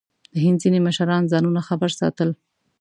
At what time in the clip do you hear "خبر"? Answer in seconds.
1.67-1.89